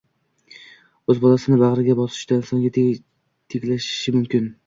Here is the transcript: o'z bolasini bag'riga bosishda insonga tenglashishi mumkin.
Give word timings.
o'z 1.13 1.19
bolasini 1.25 1.59
bag'riga 1.65 1.95
bosishda 2.01 2.37
insonga 2.39 2.73
tenglashishi 2.79 4.15
mumkin. 4.19 4.51